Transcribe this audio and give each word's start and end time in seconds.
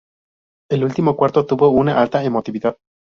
El 0.71 0.83
último 0.83 1.15
cuarto 1.15 1.45
tuvo 1.45 1.69
una 1.69 2.01
alta 2.01 2.23
emotividad. 2.23 2.75